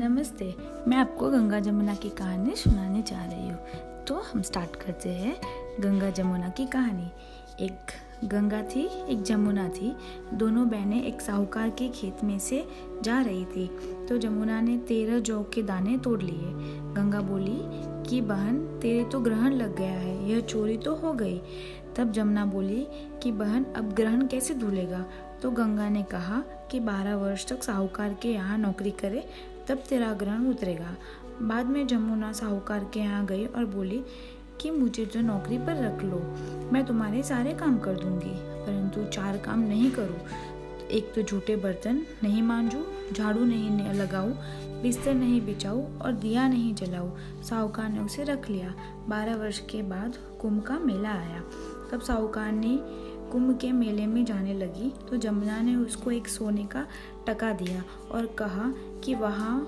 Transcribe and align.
नमस्ते, 0.00 0.54
मैं 0.88 0.96
आपको 0.96 1.30
गंगा 1.30 1.60
जमुना 1.60 1.94
की 1.94 2.08
कहानी 2.08 2.54
सुनाने 2.54 3.02
जा 3.02 3.24
रही 3.24 3.48
हूँ। 3.48 3.58
तो 4.04 4.14
हम 4.14 4.42
स्टार्ट 4.42 4.76
करते 4.76 5.08
हैं 5.08 5.36
गंगा 5.80 6.10
जमुना 6.10 6.48
की 6.48 6.66
कहानी। 6.66 7.10
एक 7.64 7.76
गंगा 8.24 8.62
थी, 8.62 8.84
एक 9.08 9.22
जमुना 9.22 9.68
थी। 9.68 9.96
दोनों 10.34 10.68
बहनें 10.68 11.02
एक 11.02 11.20
साहूकार 11.20 11.70
के 11.70 11.88
खेत 11.88 12.24
में 12.24 12.38
से 12.38 12.68
जा 13.02 13.20
रही 13.20 13.44
थी। 13.44 13.70
तो 14.08 14.18
जमुना 14.18 14.60
ने 14.60 14.78
तेरह 14.78 15.18
जौ 15.18 15.42
के 15.42 15.62
दाने 15.62 15.98
तोड़ 15.98 16.22
लिए। 16.22 16.52
गंगा 16.94 17.20
बोली 17.20 17.58
कि, 18.10 18.20
बहन, 18.20 18.78
तेरे 18.82 19.04
तो 19.04 19.20
ग्रहण 19.20 19.52
लग 19.52 19.76
गया 19.76 19.92
है, 19.92 20.30
यह 20.30 20.40
चोरी 20.40 20.76
तो 20.76 20.94
हो 20.94 21.12
गई। 21.12 21.40
तब 21.96 22.12
जमुना 22.12 22.46
बोली 22.46 22.86
कि, 23.22 23.32
बहन, 23.32 23.64
अब 23.64 23.92
ग्रहण 23.92 24.26
कैसे 24.26 24.54
धुलेगा? 24.54 25.06
तो 25.42 25.50
गंगा 25.50 25.88
ने 25.88 26.02
कहा 26.02 26.42
कि, 26.70 26.80
बारह 26.80 27.16
वर्ष 27.16 27.46
तक 27.46 27.62
साहूकार 27.62 28.14
के 28.14 28.28
यहाँ 28.28 28.58
नौकरी 28.58 28.90
करे 28.90 29.28
तब 29.68 29.82
तेरा 29.88 30.12
ग्रहण 30.14 30.46
उतरेगा। 30.46 30.96
बाद 31.42 31.66
में 31.66 31.86
जमुना 31.86 32.32
साहूकार 32.32 32.84
के 32.94 33.00
यहाँ 33.00 33.24
गई 33.26 33.44
और 33.46 33.64
बोली 33.66 34.02
कि 34.60 34.70
मुझे 34.70 35.04
तो 35.06 35.20
नौकरी 35.20 35.58
पर 35.58 35.76
रख 35.76 36.02
लो, 36.02 36.18
मैं 36.72 36.84
तुम्हारे 36.86 37.22
सारे 37.22 37.52
काम 37.54 37.78
कर 37.78 37.94
दूँगी, 37.94 38.34
परंतु 38.64 39.04
चार 39.06 39.36
काम 39.38 39.60
नहीं 39.60 39.90
करूँ। 39.90 40.18
एक 40.90 41.12
तो 41.14 41.22
झूठे 41.22 41.56
बर्तन 41.56 42.00
नहीं 42.22 42.42
मांझू 42.42 42.84
झाड़ू 43.12 43.44
नहीं 43.44 43.92
लगाऊँ, 43.94 44.32
बिस्तर 44.82 45.14
नहीं 45.14 45.40
बिछाऊ 45.40 45.82
और 45.98 46.12
दिया 46.14 46.48
नहीं 46.48 46.74
जलाऊ। 46.74 47.08
साहूकार 47.42 47.88
ने 47.88 48.00
उसे 48.00 48.24
रख 48.24 48.48
लिया। 48.50 48.74
बारह 49.08 49.36
वर्ष 49.36 49.58
के 49.70 49.82
बाद 49.82 50.16
कुंभ 50.40 50.62
का 50.62 50.78
मेला 50.78 51.10
आया। 51.10 51.42
तब 51.92 52.00
साहूकार 52.00 52.52
ने 52.52 52.78
कुंभ 53.32 53.58
के 53.60 53.72
मेले 53.72 54.06
में 54.06 54.24
जाने 54.24 54.54
लगी 54.54 54.92
तो 55.10 55.16
जमुना 55.16 55.60
ने 55.60 55.74
उसको 55.76 56.10
एक 56.10 56.28
सोने 56.28 56.64
का 56.64 56.86
टका 57.28 57.52
दिया 57.52 57.82
और 58.10 58.26
कहा 58.38 58.72
कि 59.04 59.14
वहाँ 59.14 59.60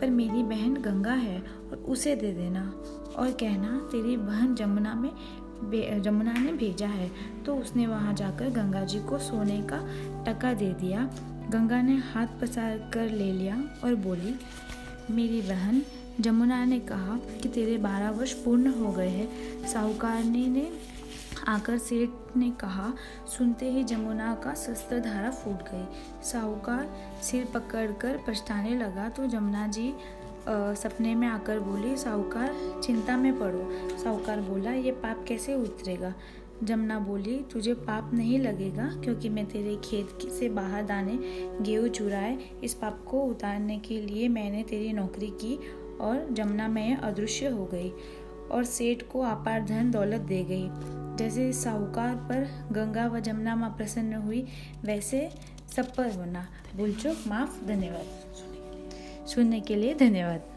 पर 0.00 0.10
मेरी 0.10 0.42
बहन 0.42 0.74
गंगा 0.74 1.12
है 1.12 1.38
और 1.38 1.84
उसे 1.88 2.16
दे 2.16 2.32
देना 2.32 2.62
और 3.16 3.30
कहना 3.40 3.78
तेरी 3.92 4.16
बहन 4.16 4.54
जमुना 4.54 4.94
में 4.94 5.10
जमुना 6.02 6.32
ने 6.32 6.52
भेजा 6.52 6.86
है। 6.86 7.10
तो 7.46 7.54
उसने 7.56 7.86
वहाँ 7.86 8.14
जाकर 8.14 8.50
गंगा 8.50 8.80
जी 8.84 8.98
को 9.00 9.18
सोने 9.18 9.60
का 9.72 9.78
टका 10.26 10.52
दे 10.54 10.72
दिया। 10.72 11.04
गंगा 11.50 11.80
ने 11.82 11.96
हाथ 12.04 12.40
पसार 12.40 12.78
कर 12.94 13.10
ले 13.10 13.30
लिया 13.32 13.56
और 13.84 13.94
बोली 13.94 14.34
मेरी 15.10 15.40
बहन 15.42 15.82
जमुना 16.20 16.64
ने 16.64 16.78
कहा 16.80 17.18
कि 17.42 17.48
तेरे 17.48 17.76
बारह 17.78 18.10
वर्ष 18.10 18.32
पूर्ण 18.32 18.72
हो 18.72 18.92
गए 18.92 19.08
हैं। 19.08 19.66
साहूकार 19.66 20.24
ने, 20.24 20.70
आकर 21.48 21.78
सेठ 21.78 22.36
ने 22.36 22.50
कहा 22.50 22.92
सुनते 23.38 23.70
ही 23.70 23.84
जमुना 23.84 24.34
का 24.34 24.54
शस्त्र 24.54 24.98
धारा 25.00 25.30
फूट 25.30 25.62
गई। 25.62 26.22
साहूकार 26.22 26.88
सिर 27.22 27.44
पकड़कर 27.44 28.18
पछताने 28.28 28.76
लगा 28.76 29.08
तो 29.08 29.26
जमुना 29.26 29.66
जी 29.66 29.92
आ, 30.48 30.74
सपने 30.74 31.14
में 31.14 31.26
आकर 31.28 31.58
बोली 31.60 31.96
साहूकार 31.96 32.80
चिंता 32.84 33.16
में 33.16 33.38
पड़ो। 33.38 33.68
साहूकार 33.98 34.40
बोला 34.40 34.72
ये 34.72 34.90
पाप 34.92 35.24
कैसे 35.28 35.54
उतरेगा? 35.54 36.14
जमुना 36.64 36.98
बोली 36.98 37.36
तुझे 37.52 37.74
पाप 37.74 38.10
नहीं 38.14 38.38
लगेगा 38.38 38.86
क्योंकि 39.04 39.28
मैं 39.28 39.46
तेरे 39.46 39.76
खेत 39.76 40.28
से 40.30 40.48
बाहर 40.48 40.82
दाने 40.82 41.18
गेहूँ 41.62 41.88
चुराए 41.88 42.38
इस 42.64 42.74
पाप 42.74 43.04
को 43.10 43.22
उतारने 43.22 43.78
के 43.78 44.00
लिए 44.00 44.28
मैंने 44.28 44.62
तेरी 44.62 44.92
नौकरी 44.92 45.30
की 45.40 45.58
और 46.00 46.26
जमुना 46.32 46.68
में 46.68 46.96
अदृश्य 46.96 47.48
हो 47.48 47.64
गई 47.64 47.92
और 48.50 48.64
सेठ 48.64 49.02
को 49.12 49.20
अपार 49.20 49.64
धन 49.64 49.90
दौलत 49.90 50.20
दे 50.20 50.42
गई। 50.44 51.03
जैसे 51.16 51.52
साहूकार 51.52 52.16
पर 52.16 52.68
गंगा 52.72 53.06
व 53.06 53.20
जमुना 53.20 53.56
माँ 53.56 53.70
प्रसन्न 53.70 54.14
हुई, 54.14 54.46
वैसे 54.84 55.30
सब 55.76 55.94
पर 55.94 56.12
होना। 56.12 56.48
भूल 56.76 56.92
चूक, 56.92 57.16
माफ़, 57.26 57.64
धन्यवाद। 57.64 58.06
सुनने 59.26 59.60
के 59.60 59.76
लिए 59.76 59.94
धन्यवाद। 59.94 60.53